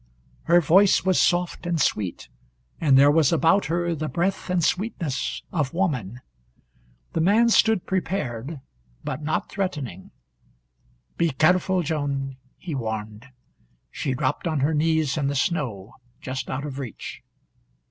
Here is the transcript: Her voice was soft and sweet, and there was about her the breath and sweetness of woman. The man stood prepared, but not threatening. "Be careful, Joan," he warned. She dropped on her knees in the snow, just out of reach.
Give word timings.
Her 0.45 0.61
voice 0.61 1.05
was 1.05 1.21
soft 1.21 1.67
and 1.67 1.79
sweet, 1.79 2.27
and 2.79 2.97
there 2.97 3.11
was 3.11 3.31
about 3.31 3.65
her 3.67 3.93
the 3.93 4.07
breath 4.09 4.49
and 4.49 4.63
sweetness 4.63 5.43
of 5.51 5.75
woman. 5.75 6.21
The 7.13 7.21
man 7.21 7.49
stood 7.49 7.85
prepared, 7.85 8.61
but 9.03 9.21
not 9.21 9.51
threatening. 9.51 10.09
"Be 11.17 11.29
careful, 11.29 11.83
Joan," 11.83 12.37
he 12.57 12.73
warned. 12.73 13.27
She 13.91 14.15
dropped 14.15 14.47
on 14.47 14.61
her 14.61 14.73
knees 14.73 15.17
in 15.17 15.27
the 15.27 15.35
snow, 15.35 15.93
just 16.19 16.49
out 16.49 16.65
of 16.65 16.79
reach. 16.79 17.21